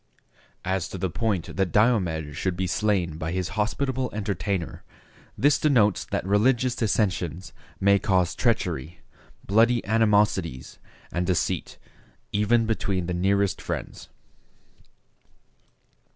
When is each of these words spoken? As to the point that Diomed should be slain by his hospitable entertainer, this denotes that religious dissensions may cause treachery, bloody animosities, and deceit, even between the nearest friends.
As 0.65 0.89
to 0.89 0.97
the 0.97 1.11
point 1.11 1.55
that 1.57 1.71
Diomed 1.71 2.35
should 2.35 2.57
be 2.57 2.65
slain 2.65 3.19
by 3.19 3.31
his 3.31 3.49
hospitable 3.49 4.09
entertainer, 4.13 4.83
this 5.37 5.59
denotes 5.59 6.05
that 6.05 6.25
religious 6.25 6.75
dissensions 6.75 7.53
may 7.79 7.99
cause 7.99 8.33
treachery, 8.33 9.01
bloody 9.45 9.85
animosities, 9.85 10.79
and 11.11 11.27
deceit, 11.27 11.77
even 12.31 12.65
between 12.65 13.05
the 13.05 13.13
nearest 13.13 13.61
friends. 13.61 14.09